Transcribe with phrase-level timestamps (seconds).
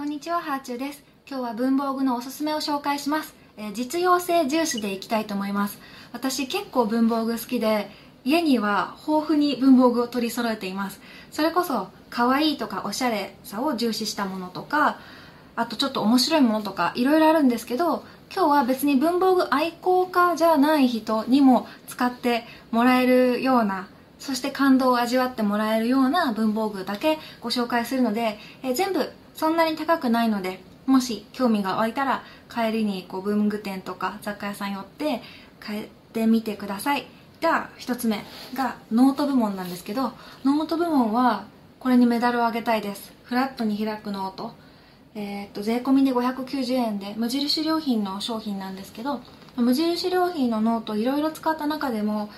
[0.00, 1.04] こんにちは、ハーチューです。
[1.28, 3.34] 今日は文房具のおすすめを紹介します。
[3.58, 5.78] えー実用性重視でいきたいと思います。
[6.14, 7.90] 私結構文房具好きで、
[8.24, 11.02] 家には豊富に文房具を取り揃えています。
[11.30, 14.96] それこそ、可愛いとかおしゃれさを重視したものとか、
[15.54, 18.02] あとちょっと面白いものとかいろいろあるんですけど、
[18.34, 23.88] 今日は別に文房具愛好家じゃない人にも使ってもらえるような
[24.20, 29.10] そして感動を味わってもらえるような文房具だけご紹介するので、えー全部
[29.40, 35.22] そんなに高くないのでもし興味が湧いたら帰りにこう文具店とか雑貨屋さん寄って
[35.60, 37.06] 買ってみてください。
[37.40, 38.22] じゃあ一つ目
[38.52, 40.12] がノート部門なんですけど
[40.44, 41.46] ノート部門は
[41.78, 43.14] これにメダルをあげたいです。
[43.24, 44.52] フラットに開くノート。
[45.14, 49.22] えーっと税込みで590円で無印良品の商品なんですけど
[49.56, 52.28] 無印良品のノートいろいろ使った中でも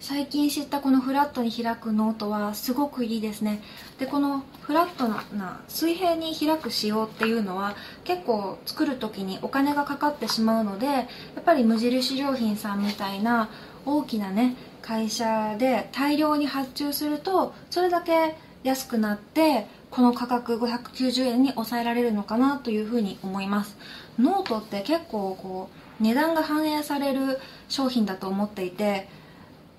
[0.00, 3.62] 最近知ったこのフラットに開くノートはすごくいいですね。
[3.98, 11.02] でこのフラットな水平に開く仕様っていうのは結構作る時にお金がかかってしまうのでや
[11.38, 13.50] っぱり無印良品さんみたいな
[13.84, 23.76] 大きなね会社で大量に発注するとそれだけ安くなってこの価格590円に抑えられるのかなというふうに思います。
[24.18, 25.68] ノートって結構こ
[26.00, 29.19] う値段が反映される商品だと思っていて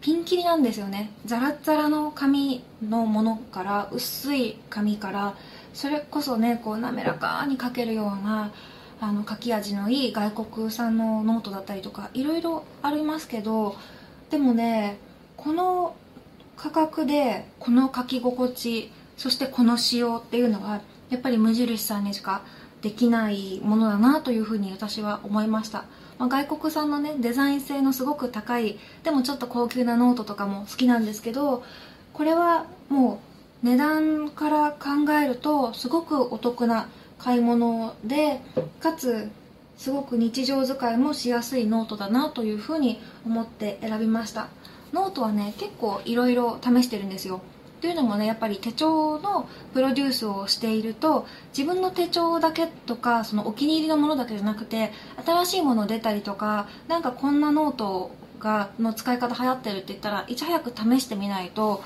[0.01, 1.11] ピンキリなんですよね。
[1.25, 5.35] ザラザラの紙のものから薄い紙から
[5.73, 8.51] それこそねこう滑らかに書けるような
[8.99, 13.75] あの書き味のいい外国産のノートだったりとかいろいろありますけど
[14.29, 14.97] でもね
[15.37, 15.95] この
[16.55, 22.43] 価格でこの書き心地そしてこの仕様っていうのはやっぱり無印さんにしか
[22.81, 25.85] できないものだなというふうに私は思いました、
[26.17, 31.63] まあ、外国産のねデザイン性のすごく高いでもちょっと高級なノートとかも好きなんですけど
[32.13, 33.21] これはも
[33.63, 38.41] う値段から考えるとすごくお得な買い物で
[38.79, 39.29] かつ
[39.77, 44.47] すごく日常使いもしやすいノートだなというふうに思って選びました。
[44.93, 47.41] ノートはね結構いろいろ試してるんですよ。
[47.81, 51.27] というのもねやっぱり手帳のプロデュースをしていると
[51.57, 54.91] 自分の手帳だけとかそのお気に入りのものだけじゃなくて
[55.25, 61.83] 新しいもの出たりとかなんかこんなノートがの使い方流行ってるって言ったらいち早く試してみないと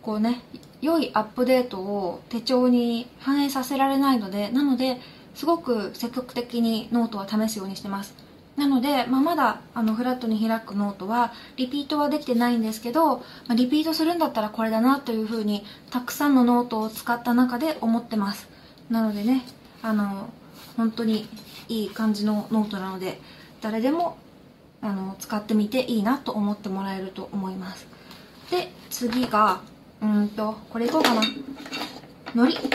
[0.00, 0.40] こうね
[0.80, 4.98] 良いアップデートを手帳に反映させられないのでなので
[5.34, 8.21] すごく積極的にノートは試すようにしてます。
[8.56, 18.48] なので、まあ、まだあのフラットに開くノートはリピートはできてないんですけど、まあ、リピートするんだったらこれだなというふうにたくさんのノートを使った中で思ってます。
[18.90, 19.42] なのでね
[19.82, 20.28] あの
[20.76, 21.28] 本当に
[21.68, 23.18] いい感じのノートなので
[23.62, 24.18] 誰でも
[24.82, 27.86] あの使ってみていいなと思ってもらえると思います。
[28.50, 29.60] で次が
[30.02, 31.22] うんとこれいこうかな。
[32.34, 32.68] 海苔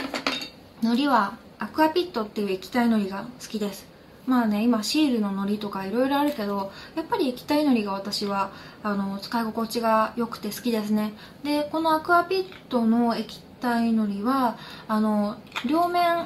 [0.82, 3.97] 海苔はアクアピットっていう液体海苔が好きです。
[4.28, 8.52] まあね今シールの糊とかいろいろあるけどやっぱり液体糊が私は
[8.84, 11.14] あの使い心地が良くて好きですね。
[11.44, 14.58] でこのアクアピットの液体海苔は
[14.88, 16.26] あの両面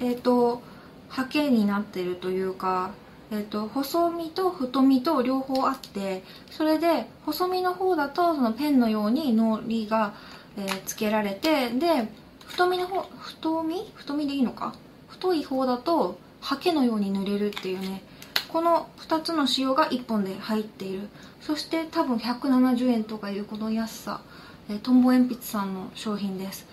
[0.00, 0.60] えっ、と
[1.08, 2.90] ハケになってるというか
[3.30, 10.14] えっと細身と太身と両方あってそれで細身の方だとそのペンのようにのりが、
[10.58, 12.08] えーつけられてで
[12.46, 13.92] 太身の方太身？
[13.94, 14.74] 太身でいいのか？
[15.08, 18.02] 太い方だとハケのように塗れるっていうね。
[18.48, 21.08] この2つの仕様が1本で入っている。
[21.40, 24.20] そして多分170円とかいうこの安さ、
[24.68, 26.66] えートンボ鉛筆さんの商品です。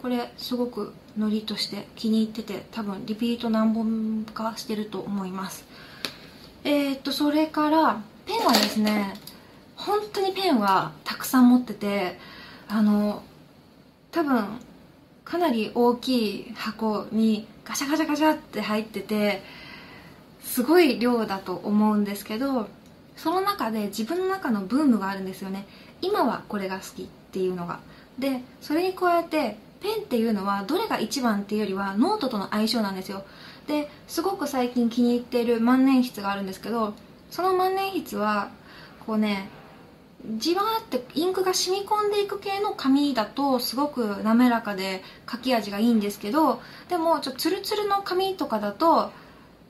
[0.00, 5.64] これすごくノリとして気に入ってて多分リピート何本かしてると思います。
[6.64, 9.14] えー、っとそれからペンはですね
[9.76, 12.18] 本当にペンはたくさん持ってて
[12.68, 13.22] あの
[14.12, 14.44] 多分
[15.28, 19.42] かなり大きい箱にガシャガシャガシャって入ってて
[20.42, 22.68] すごい量だと思うんですけど
[23.16, 25.66] その中で自分の中のブームがあるんですよね。
[26.00, 27.80] 今はこれが好きっていうのが。
[28.18, 33.24] でそれに加えてペンっていうのはどれが一番っていうよりはノートとの相性なんですよ。
[33.66, 36.94] ですごく最近気に入っている万年筆があるんですけど
[37.30, 38.48] その万年筆は
[39.04, 39.50] こうね
[40.26, 49.12] じわーってインクが染み込んでいく系の紙だとすごく滑らかで書き味がいいんですけどでもちょっとツルツルの紙とかだと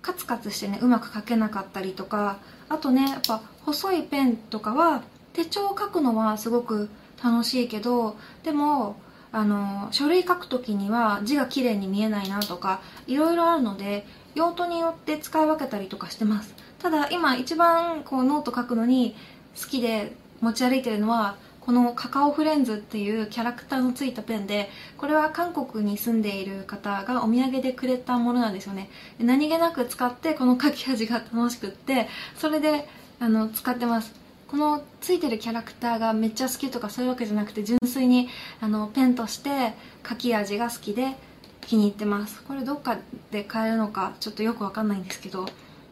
[0.00, 5.02] カツカツしてねうまく書けなかったりとかあとねやっぱ細いペンとかは
[5.34, 6.88] 手帳を書くのはすごく
[7.22, 8.96] 楽しいけどでも
[9.30, 16.54] あの書類書く時には字が綺麗に見えないなとかいろいろあるので用途によって使い分けたりとかしてます。
[16.78, 19.16] ただ今一番こうノート書くのに
[19.60, 28.88] 好きで持ち歩いてるのはこのカカオフレンズっていうキャラクターのついたペンでこれは韓国に住んでいる方がお土産でくれたものなんですよね。
[29.19, 32.88] 何気なく使ってこの書き味が楽しくってそれで
[33.20, 34.14] あの使ってます。
[34.50, 38.31] このついてるキャラクターがめっちゃ好きとかそういうわけじゃなくて純粋に
[38.62, 39.75] あのペンとして
[40.08, 41.17] 書き味が好きで
[41.61, 42.43] 気に入ってます。
[42.44, 42.96] これどっか
[43.31, 45.46] で買えるのかちょっとよくわかんないんですけど。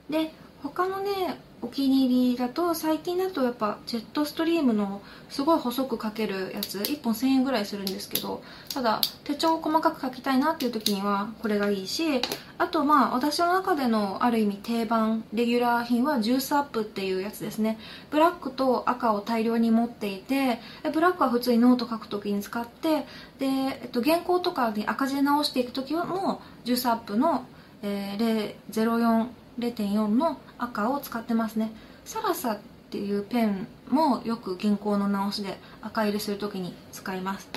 [0.08, 0.32] で
[0.62, 5.00] 他のねお気に入りだと最近だとやっぱジェットストリームの
[5.30, 8.42] すごい細く書けるやつ1本1000円ぐらいするんですけど
[8.72, 12.20] ただ手帳を細かく書きたいなっていう時にはこれがいいし
[12.58, 17.78] あとまあ私の中でのある意味定番レギュラー品はジュースアップっていうやつですね。
[18.10, 20.60] ブラックと赤を大量に持っていて
[20.92, 23.06] ブラックは普通にノート書く時に使って
[23.38, 27.46] で、えっと、原稿とかに赤字直していく時はもジュースアップの、
[27.82, 29.26] えー、04
[29.58, 31.72] 0.4の赤を使ってますね。
[32.04, 32.58] サラサっ
[32.90, 37.48] ていうペンもよく原稿の直しで赤入れするときに使います。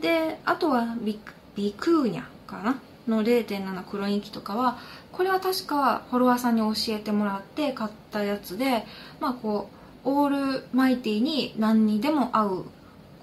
[0.00, 1.18] であとはビ
[1.56, 2.80] ビクーニャかな？
[3.08, 4.78] の0.7黒インキとかは
[5.10, 8.84] これは確かフォロワーさんに教えてもらって買ったやつで
[9.20, 9.68] まあこ
[10.04, 12.64] うオールマイティに何にでも合う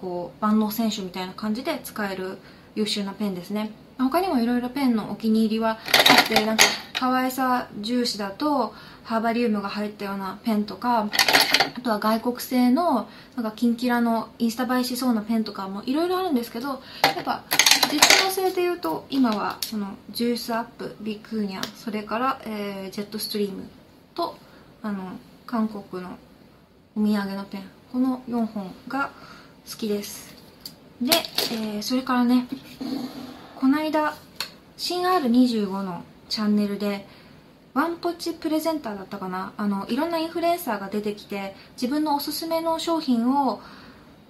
[0.02, 2.38] こう万能選手みたいな感じで使える
[2.76, 3.72] 優秀なペンですね。
[3.98, 5.78] 他にもいろいろペンのお気に入りはあ
[6.24, 6.64] ってなんか
[6.94, 8.74] 可愛さ重視だと
[9.04, 11.10] ハーバリウムが入ったようなペンとか
[11.76, 17.44] あとは外国製のなんかキンキラのインスタ映えしそうなペンとかもいろいろあるんですけどやっぱ
[17.92, 23.64] 実用性でいうと今はそのジュースアップビッグーニャそれから、えー、ジェットストリーム
[24.14, 24.36] と
[24.82, 25.12] あの
[25.46, 26.18] 韓国の
[26.98, 27.62] お土産のペン。
[27.94, 29.12] この4本が
[29.70, 30.36] 好きです。
[31.02, 31.12] で、
[31.52, 32.48] えー、それからね
[33.60, 34.14] この間
[34.78, 37.08] 新 R25 のチャンネルで
[37.74, 39.52] ワンポッチプレゼンターだったかな？
[39.58, 43.60] あのいろんなインフルエンサーが出てきて自分のおすすめの商品を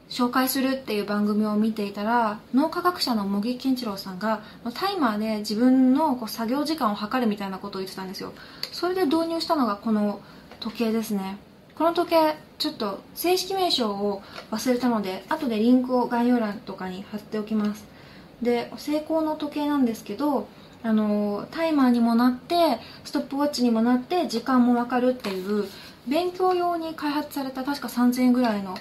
[0.10, 4.44] 紹介するっていう番組を見ていたら脳科学者の茂木健一郎さんが
[4.74, 8.32] タイマーで自分のこう作業時間を測るみたいなことを言ってたんですよ。
[8.72, 10.22] それで導入したのがこの
[10.62, 11.38] 時計ですね。
[11.76, 17.97] この時計ちょっと正式名称を忘れたので後でリンクを概要欄とかに貼っておきます。
[18.42, 20.48] で成功の時計なんですけど
[20.84, 25.66] あのタイマーにもなってストップウォッチにもなって時間も分かるっていう
[26.07, 28.78] 勉強用に開発された確か3000円ぐらいの、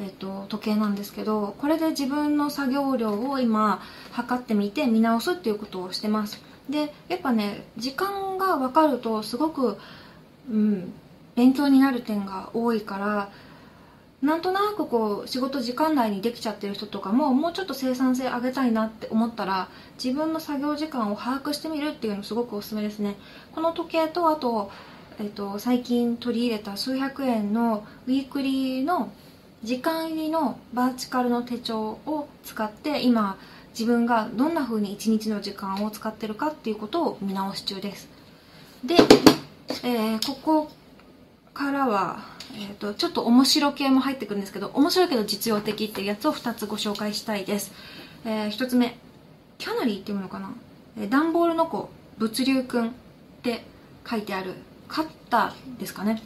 [0.00, 3.80] えっと、時計なんですけどこれで自分の作業量を今
[4.12, 6.40] 測ってみて見直すっていうことをしてます。
[6.68, 9.78] でやっぱね時間が分かるとすごく、
[10.50, 10.92] うん、
[11.36, 13.30] 勉強になる点が多いから
[14.22, 19.68] なんとなくこう仕事時間内にできちゃってる人とかももうちょっと生産性上げたいなって思ったら
[20.02, 23.16] 自分の作業時間を把握してみるっていうのすごくおすすめですね。
[23.54, 24.70] この時計とあと,、
[25.18, 29.12] えーと、最近取り入れた数百円のウィークリーの
[29.62, 33.36] 時間入りのバーチカルの手帳を使って今
[33.70, 38.08] 自分がどんな風に一日の時間を使ってるかっていうことを見直し中です。
[38.82, 38.94] で、
[39.84, 40.70] えー、ここ
[41.52, 47.72] からはえーと、ちょっと面白系も入ってくるんですけど面白いけど実用的っていうやつを2つご紹介したいです、
[48.24, 48.96] えー、1つ目
[49.58, 50.52] キャナリーっていうのかな、
[50.98, 52.90] えー、段ボールの子物流くんっ
[53.42, 53.64] て
[54.08, 54.54] 書いてある
[54.88, 56.22] カッターですかね。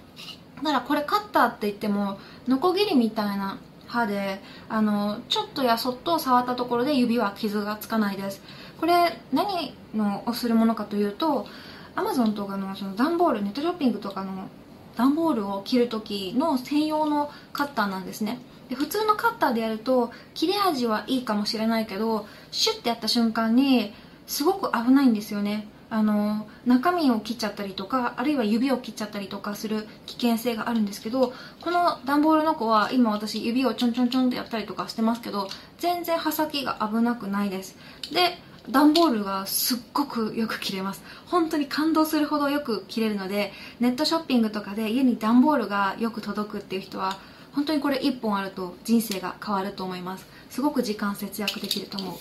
[0.57, 8.43] だからこれカッターって言ってもノコギリみたいな刃であのちょっとやそっと触ったところで指は傷がつかないです。
[8.79, 11.47] これ何のをするものかというと
[11.95, 14.49] アマゾンとかのその段ボールネットショッピングとかの
[14.97, 18.39] 段ボールを切る時の専用のカッターなんですね。
[18.69, 23.93] で普通のカッターでやると切れ味はいいかもしれないけどシュッてやった瞬間に
[24.27, 25.69] すごく危ないんですよね。
[25.93, 37.77] あの中身を切っちゃったりとかあるいは指を切っちゃったりとかする危険性があるんですけどこの段ボールの子は今私指をちょんちょんちょんってやったりとかしてますけど全然刃先が危なくないです。
[38.13, 38.39] で
[38.69, 41.03] 段ボールがすっごくよく切れます。
[41.27, 47.19] 本当に感動するほどよく切れるのでネットショッピングとかで家に段ボールがよく届くっていう人は
[47.53, 50.27] 本当にこれ1本あると人生が変わると思います。
[50.51, 52.15] すごく時間節約できると思う、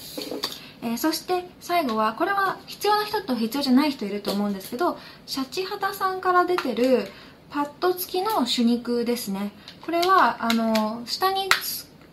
[0.84, 7.08] えー、そして最後はこれは必要な人と必要じゃない人いると思うんですけどシャチハタさんから出てる
[7.50, 9.52] パッド付きの手肉ですね。
[9.84, 11.50] これはあの下に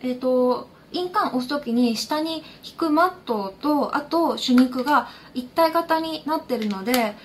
[0.01, 7.15] えっ、ー、と印鑑を押す時に下に引くマットとあと手肉が一体型になってるので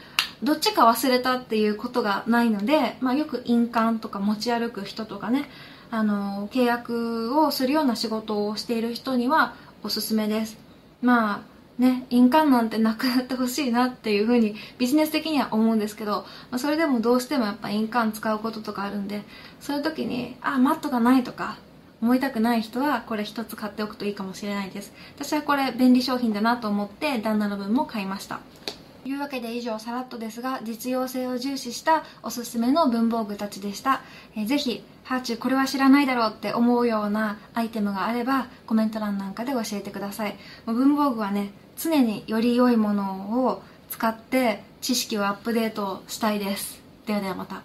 [0.42, 5.48] どっちか忘れたっていうことがないので、まあ、よく印鑑とか持ち歩く人とかね
[5.90, 9.54] あの契約をするような仕事をしている人には
[9.84, 10.56] おすすめです。
[11.00, 19.22] まあね印鑑なんてなくなってほしいなっていうふうにビジネス的には思うんですけど、まあ、それでもどうしてもやっぱ印鑑使うこととかあるんで
[19.60, 21.58] そういう時にあマットがないとか
[22.02, 24.92] 思いたくない人はこれ一つ買っておくといいかもしれないです。
[25.16, 28.40] 私はこれ便利商品だなと思って旦那の分も買いました。
[29.04, 34.00] というわけで以上さらっとですが実用性を重視したおすすめの文房具たちでした、
[34.36, 40.36] えー、ぜひハーチューこれは知らないだろうって思うようなアイテムがあればコメント欄なんかで教えてください。
[40.66, 46.80] 文房具はね常により良いものを使って知識をアップデートしたいです。
[47.06, 47.62] ではではまた。